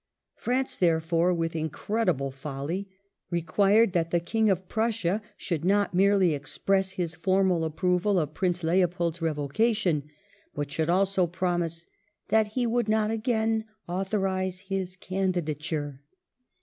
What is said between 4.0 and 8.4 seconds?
the King of Prussia should not merely express his formal approval of